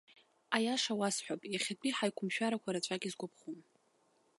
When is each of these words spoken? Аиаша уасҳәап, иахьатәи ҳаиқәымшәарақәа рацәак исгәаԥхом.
Аиаша 0.55 0.93
уасҳәап, 0.99 1.41
иахьатәи 1.53 1.95
ҳаиқәымшәарақәа 1.97 2.73
рацәак 2.73 3.01
исгәаԥхом. 3.07 3.59